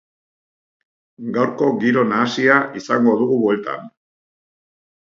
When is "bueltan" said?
3.47-3.89